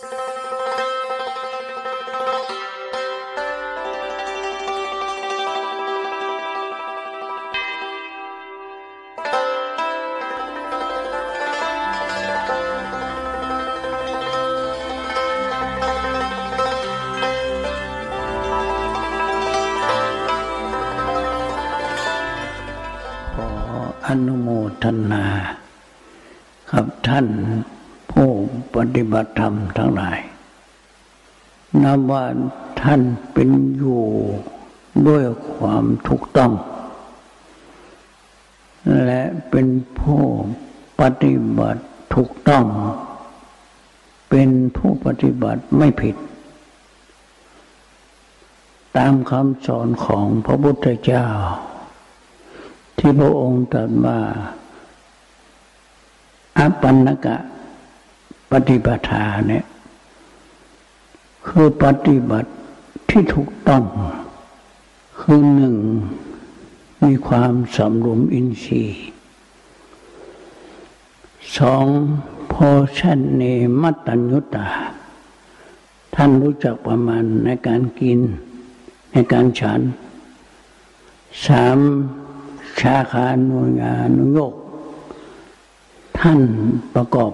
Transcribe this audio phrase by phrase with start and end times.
[24.26, 24.48] นุโม
[24.82, 25.24] ทนา
[26.70, 27.26] กับท่าน
[28.78, 30.18] ปฏิบัติธรรมทั้งหลาย
[31.82, 32.24] นับว่า
[32.82, 33.00] ท่าน
[33.32, 34.02] เป็นอยู่
[35.08, 35.24] ด้วย
[35.56, 36.52] ความถูกต้อง
[39.04, 39.66] และเป็น
[40.00, 40.22] ผู้
[41.00, 41.82] ปฏิบัติ
[42.14, 42.64] ถูกต้อง
[44.30, 46.16] เป็นผู้ปฏิบัติไม่ผิด
[48.96, 51.26] ตามคำสอนของพระพุทธเจ้า
[52.98, 54.20] ที่พระองค์ตรัสว่า
[56.58, 57.36] อปันนกะ
[58.50, 59.64] ปฏิปทาเนี่ย
[61.46, 62.50] คือปฏิบัติ
[63.10, 63.84] ที่ถูกต้อง
[65.18, 65.76] คือหนึ่ง
[67.02, 69.06] มีความสำรวมอินทรีย์
[71.58, 71.86] สอง
[72.48, 72.54] โพ
[72.96, 73.42] ชันเน
[73.82, 74.68] มัตตัญญุตา
[76.14, 78.20] ท่านรู้จักประมาณในการกิน
[79.12, 79.80] ในการฉัน
[81.46, 81.78] สาม
[82.80, 84.54] ชาคานุญานุโยก
[86.18, 86.40] ท่าน
[86.94, 87.32] ประกอบ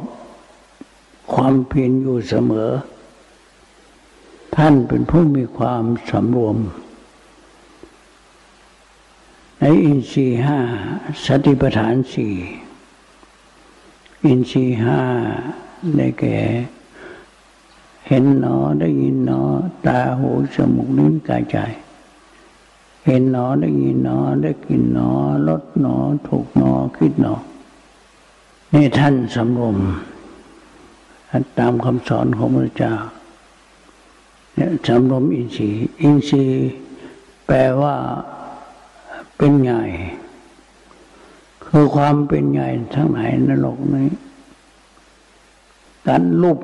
[1.34, 2.70] ความเพียรอยู่เสมอ
[4.56, 6.58] ท่านเป็นผู้มีความสำรวม
[9.60, 10.58] ในอินทรีห้า
[11.24, 12.34] สติปัฏฐานสี่
[14.24, 15.00] อินทรีห้า
[15.96, 16.38] ได้แก่
[18.06, 19.42] เห็นหนอได้ยินหนอ
[19.86, 21.56] ตาหูจมูกนิ้วกายใจ
[23.06, 25.10] เห็นหนอได้ยินหนอได้กินหนอ
[25.48, 27.34] ลดหนอถูกหนอคิดหนอ
[28.72, 29.76] นี่ท่านสำรวม
[31.58, 32.94] ตามคำสอนของพระเจ้า
[34.54, 36.70] เนี่ยสำรวมอินทรีย์ อินทรีย์
[37.46, 37.94] แปลว่า
[39.36, 39.82] เป็นใหญ่
[41.66, 44.08] คือความเป็นใหญ่ทั้งหลายนรกนี้
[46.06, 46.58] การรูป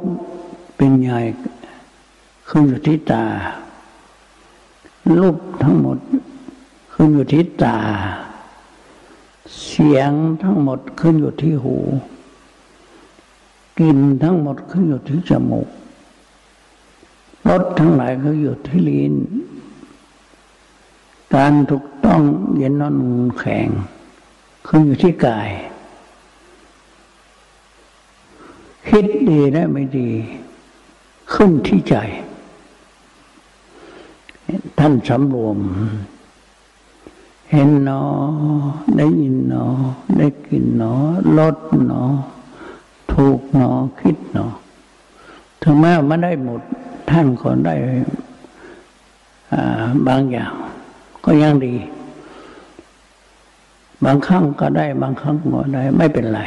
[0.77, 1.21] เป็นใหญ่
[2.49, 3.25] คืออยู่ที่ตา
[5.21, 5.99] รูปทั้งหมด
[6.93, 7.78] ขึ้นอยู่ที่ตา
[9.67, 10.11] เสียง
[10.43, 11.77] ทั้งหมดขึ้นอยู่ที่หู
[13.81, 15.69] กลิ่นทั้งหมดขึ้นอยู่ที่จมูก
[17.49, 19.15] รสทั้งหลายก็อยู่ที่ลิ้น
[21.35, 22.21] การถูกต้อง
[22.57, 22.97] เย็นนอน
[23.39, 23.69] แข็ง
[24.67, 25.51] ขึ้นอยู่ที่กาย
[28.89, 30.11] คิดดีและไม่ดี
[31.33, 31.95] ขึ้นที่ใจ
[34.79, 35.59] ท่านสำรวม
[37.51, 38.03] เห็นหนอ
[38.97, 39.65] ได้ยินหนอ
[40.19, 40.93] ได้กินหนอ
[41.39, 42.03] ลดหนอ
[43.20, 43.70] ถูกหนอ
[44.00, 44.47] คิดหนอ
[45.62, 46.60] ถึงแม้ไม่ได้หมด
[47.10, 47.75] ท่านก็ได้
[50.06, 50.53] บางอย่าง
[51.25, 51.75] ก็ยังดี
[54.04, 56.41] บางครั้งก็ได้ บางครั้งก็ได้ ไม่เป็นไร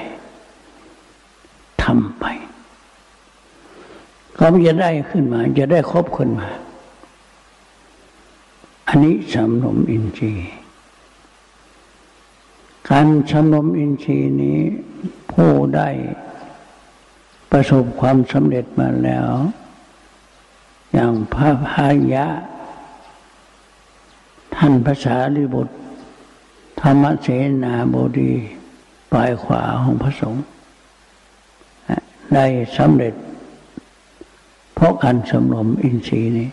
[1.84, 2.26] ทำไป
[4.36, 6.48] เขาจะได้ขึ้นมา จะได้ครบขึ้นมา
[8.88, 10.52] อันนี้สำนมอินทรีย์
[12.90, 14.60] การชำนมอินทรีย์นี้
[15.32, 15.90] ผู้ได้
[17.56, 19.30] ประสบความสำเร็จมาแล้ว
[20.94, 22.26] อย่างพระพายะ
[24.56, 25.76] ท่านภาษาลิบุตร
[26.80, 27.28] ธรรมเส
[27.64, 28.34] นาบดี
[29.12, 30.44] ปลายขวาของพระสงฆ์
[32.34, 32.46] ได้
[32.78, 33.14] สำเร็จ
[34.74, 36.50] เพราะการสำรวมอินทรีย์นี้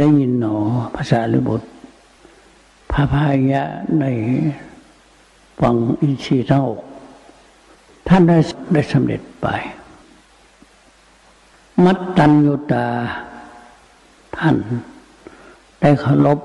[0.00, 0.56] ได้ยินหนอ
[0.94, 1.66] ภาษาลิบุตร
[2.90, 3.62] พระพายะ
[4.00, 4.04] ใน
[5.60, 6.80] ฟังอินทรีย์ทั้งหก
[8.08, 8.38] ท่านได้
[8.72, 9.46] ได้สำเร็จไป
[11.84, 12.86] มัตตัญญุตา
[14.36, 14.56] ท่าน
[15.80, 16.38] ได้เคารพ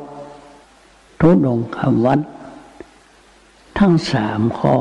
[1.20, 2.20] ทุดงคำวัด
[3.78, 4.76] ทั้งสามข้อ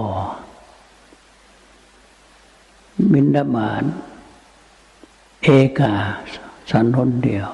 [3.12, 3.84] บินดาบาน
[5.42, 5.94] เอกา
[6.70, 7.48] สันทนเดียว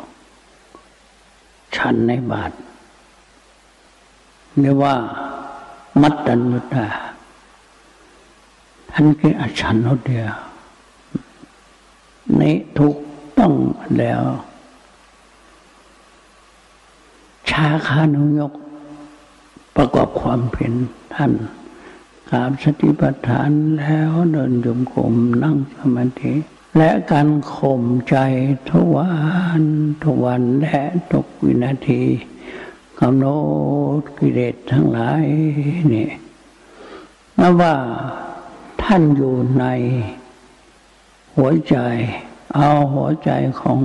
[1.77, 2.53] ฉันในบาท
[4.61, 4.95] เรียกว่า
[6.01, 6.87] มัตตัญญุตา
[8.99, 9.77] ท่านคืออาชัน
[10.07, 10.35] เดียว
[12.41, 12.97] นี่ถูก
[13.39, 13.53] ต้อง
[13.99, 14.23] แล้ว
[17.51, 18.53] ชาคานุยก
[19.77, 20.73] ประกอบความเพ็น
[21.15, 21.33] ท่าน
[22.31, 26.35] กราบสติปัฏฐานแล้วเดินจมกรมนั่งสมาธิ
[26.77, 28.17] และการข่มใจ
[28.71, 29.15] ทุกวั
[29.61, 29.63] น
[30.03, 30.83] ทุกวันและ
[31.13, 32.03] ทุกวินาที
[33.01, 33.27] กำหน
[34.01, 35.25] ดกิเลสทั้งหลาย
[35.95, 36.09] นี่
[37.39, 37.75] นับว่า
[38.91, 39.65] ท่านอยู่ใน
[41.37, 41.77] หัวใจ
[42.57, 43.31] เอาหัวใจ
[43.61, 43.81] ของ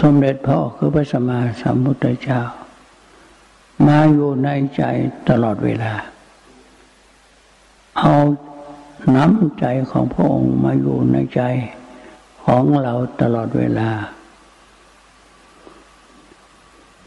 [0.00, 2.40] สมเด็จพ่อคือพระสัมมาสัมพุทธเจ้า
[3.86, 4.82] มาอยู่ในใจ
[5.28, 5.92] ตลอดเวลา
[7.98, 8.12] เอา
[9.16, 11.42] น้ำใจของพระองค์มาอยู่ในใจ
[12.44, 13.90] ของเราตลอดเวลา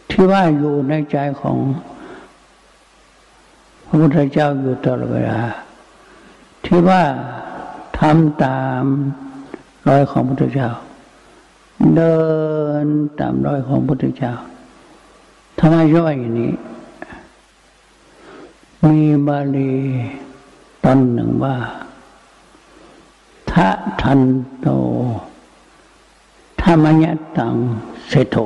[0.09, 1.57] ที่ว่าอยู่ในใจของ
[3.85, 5.41] พระพุทธเจ้าอยู่ตลอดเวลา
[6.69, 7.04] ที่ว่า
[8.00, 8.84] ทำตาม
[9.88, 10.69] รอยของพระพุทธเจ้า
[11.96, 12.18] เดิ
[12.84, 12.86] น
[13.19, 14.34] ตามรอยของพระพุทธเจ้า
[15.60, 16.54] ทำไมย่อยอย่างนี้
[18.88, 19.74] มีบาลี
[20.84, 21.56] ตอนหนึ่งว่า
[23.52, 23.69] ทะ
[24.02, 24.22] ทัน
[24.60, 24.68] โต
[26.62, 27.56] ธรรมยะตัง
[28.08, 28.38] เสโท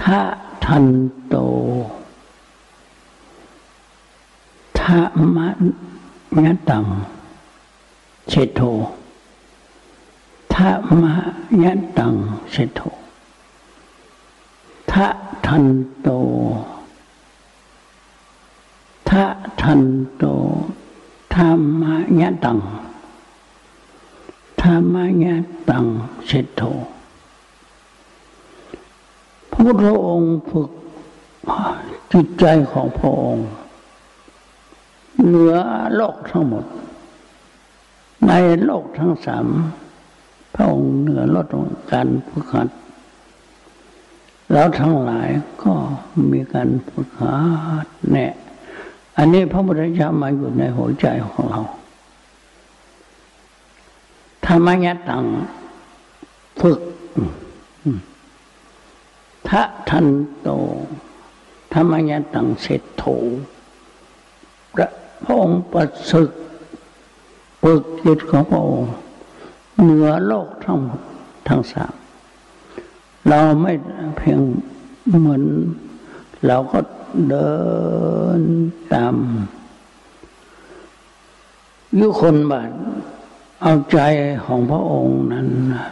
[0.00, 0.20] ทะ
[0.64, 0.84] ทัน
[1.28, 1.36] โต
[4.86, 5.38] ธรรม
[6.46, 6.84] ยตัง
[8.28, 8.60] เสโท
[10.54, 10.72] ธรร
[11.02, 11.04] ม
[11.64, 12.14] ยะตัง
[12.50, 12.80] เสโท
[14.90, 15.06] ทะ
[15.46, 15.64] ทัน
[16.00, 16.08] โต
[19.08, 19.24] ทะ
[19.60, 19.80] ทัน
[20.16, 20.24] โต
[21.34, 21.50] ธรร
[21.80, 22.58] มะยะตัง
[24.60, 25.36] ธรรมะยะ
[25.68, 25.84] ตัง
[26.26, 26.62] เสโท
[29.50, 30.70] พระพุทธองค์ฝึก
[32.12, 33.46] จิตใจของพระองค์
[35.24, 35.54] เหนือ
[35.94, 36.64] โลกทั้งหมด
[38.28, 38.32] ใน
[38.64, 39.46] โลกทั้งสาม
[40.54, 41.46] พระองค์เหนือโลก
[41.92, 42.68] การฝึกหัด
[44.52, 45.28] เราทั้งหลาย
[45.62, 45.72] ก็
[46.32, 47.36] มีการฝึกหั
[47.84, 48.26] ดแน่
[49.18, 51.60] อันนี้พระพุทธเจ้ามาอยู่ในหัวใจของเรา
[54.46, 54.74] ธรรมะ
[55.08, 55.24] ตัง
[56.60, 56.80] ฝึก
[59.48, 60.06] ทะทัน
[60.40, 60.48] โต
[61.72, 61.98] ธรรมะ
[62.34, 63.04] ตังเสร็จโถ
[64.74, 64.88] พระ
[65.24, 66.30] พระองค์ประสึก
[67.62, 68.92] ฝึกจิตของพระองค์
[69.82, 70.78] เหนือโลกทั้ง
[71.48, 71.94] ทั้งสาม
[73.28, 73.72] เราไม่
[74.16, 74.40] เพียง
[75.20, 75.42] เหมือน
[76.46, 76.78] เราก็
[77.28, 77.50] เดิ
[78.38, 78.40] น
[78.94, 79.14] ตาม
[82.00, 82.70] ยุคนบาท
[83.62, 83.98] เอาใจ
[84.44, 85.48] ของพระองค์นั้น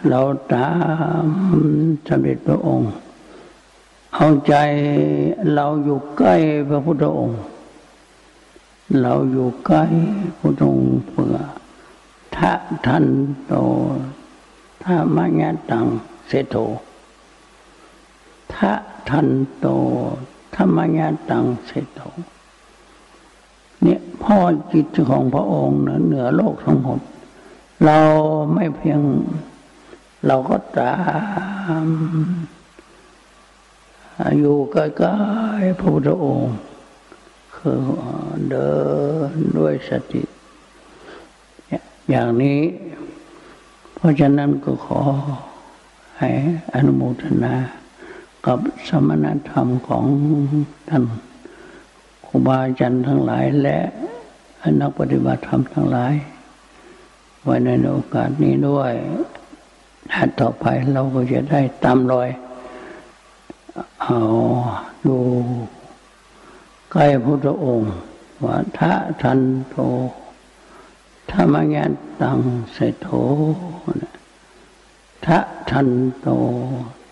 [0.09, 0.21] เรา
[0.55, 0.71] ตา
[1.25, 1.27] ม
[2.09, 2.91] สมเด็จพระองค์
[4.15, 4.55] เอาใจ
[5.55, 6.37] เราอยู่ใกล้
[6.69, 7.41] พระพุทธองค์
[9.01, 9.85] เราอยู่ใกล้
[10.39, 11.37] พระองค์เพื่อ
[12.37, 12.53] ทะ
[12.87, 13.07] ทัน
[13.47, 13.55] โต
[14.83, 15.87] ถ้ามัญตัง
[16.29, 16.57] เสโต
[18.55, 18.73] ทะ
[19.09, 19.29] ทัน
[19.59, 19.67] โต
[20.55, 22.01] ธรรมญาตังเสโต
[23.83, 24.37] เนี่ยพ่อ
[24.73, 27.01] จิตของพระองค์เหนือโลกทั้งหมด
[27.85, 27.99] เรา
[28.55, 29.01] ไม่เพียง
[30.27, 30.95] เราก็ตา
[31.85, 31.87] ม
[34.39, 36.55] อยู่ใกล้ๆพระพุทธองค์
[37.67, 37.83] คือ
[38.51, 38.71] เดิ
[39.35, 40.23] นด้วยสติ
[42.11, 42.61] อย่างนี้
[43.95, 45.01] เพราะฉะนั้นก็ขอ
[46.19, 46.31] ให้
[46.75, 47.55] อนุโมทนา
[48.47, 48.59] กับ
[48.89, 50.05] สมณธรรมของ
[50.89, 51.05] ท่าน
[52.27, 53.79] ครูบาอาจารย์ทั้งหลายและ
[54.81, 56.15] นักปฏิบัติธรรมทั้งหลาย
[57.43, 58.93] ไว้ในโอกาสนี้ด้วย
[60.13, 62.29] ถ้าต่อไปเราก็จะได้ตามรอย
[64.03, 64.19] เอา
[65.07, 65.19] ดู
[66.97, 67.93] ใกล้พุทธองค์
[68.45, 68.93] ว่าทะ
[69.23, 69.41] ทัน
[69.71, 69.77] โต
[71.31, 71.85] ธรรมญา
[72.21, 72.39] ตัง
[72.73, 73.09] เสโถ
[75.27, 75.39] ทะ
[75.71, 75.89] ทัน
[76.21, 76.29] โต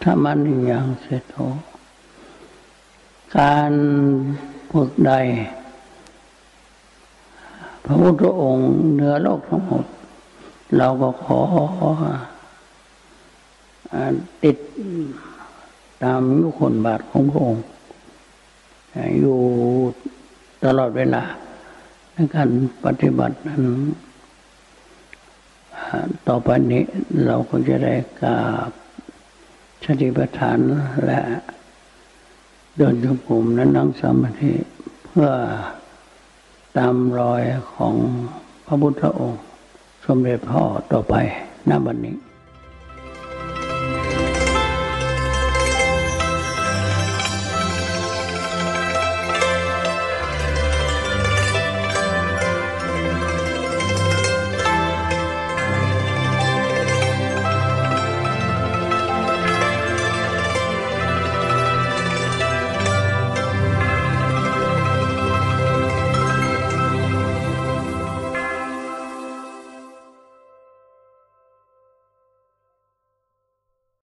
[0.03, 1.35] ธรรมนิยังเสโต
[3.37, 3.73] การ
[4.71, 5.13] ฝึกใด
[7.85, 9.87] พระพุทธองค์เหนือโลกทั้งหมด
[10.77, 11.41] เราก็ขอ
[14.43, 14.57] ติด
[16.03, 17.65] ตามยุคนบาทของพระองค์
[19.19, 19.39] อยู่
[20.65, 21.23] ตลอดเวลา
[22.13, 22.49] ในการ
[22.85, 23.63] ปฏิบัตินั้น
[26.29, 26.85] ต่อไปนี้
[27.27, 28.71] เราก็จะได้กราบ
[29.85, 30.59] สติปัฏฐาน
[31.07, 31.21] และ
[32.77, 34.53] เดินจงกรมและนั่งสมาธิ
[35.05, 35.31] เพื่อ
[36.77, 37.43] ตามรอย
[37.75, 37.95] ของ
[38.67, 39.43] พระพุทธองค์
[40.05, 41.15] สมเด็จพ่อต่อไป
[41.69, 42.17] ณบัดนนี้